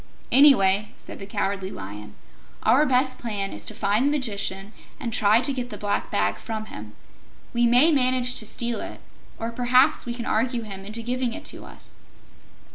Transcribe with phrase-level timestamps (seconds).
[0.31, 2.15] "Anyway," said the Cowardly Lion,
[2.63, 6.37] "our best plan is to find the Magician and try to get the Black Bag
[6.37, 6.93] from him.
[7.53, 8.99] We may manage to steal it,
[9.37, 11.95] or perhaps we can argue him into giving it to us."